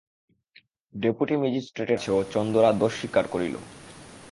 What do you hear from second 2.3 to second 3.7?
চন্দরা দোষ স্বীকার করিল।